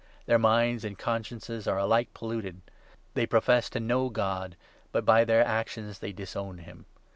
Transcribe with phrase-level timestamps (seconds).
[0.25, 2.61] Their minds and consciences are alike polluted.
[3.13, 4.57] They profess to know God,
[4.91, 6.87] but by their 16 actions they disown him.